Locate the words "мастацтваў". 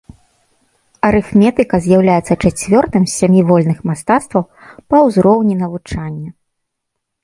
3.93-4.43